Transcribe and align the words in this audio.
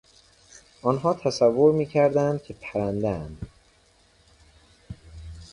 آنها 0.81 1.13
تصور 1.13 1.73
میکردند 1.73 2.43
که 2.43 2.53
پرندهاند. 2.61 3.47